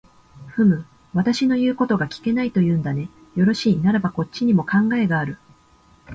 [0.47, 3.11] ふむ、私の言うことが聞けないと言うんだね。
[3.35, 5.37] よろしい、ならばこっちにも考えがある。